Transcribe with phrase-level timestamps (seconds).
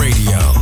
[0.00, 0.59] Radio,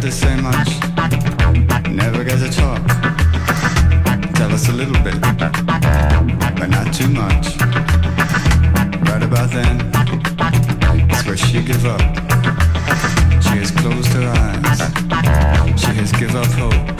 [0.00, 0.68] get to say much,
[1.90, 2.86] never get to talk.
[4.34, 7.58] Tell us a little bit, but not too much.
[9.08, 9.90] Right about then,
[11.10, 12.00] it's where she give up.
[13.42, 15.80] She has closed her eyes.
[15.80, 16.97] She has give up hope.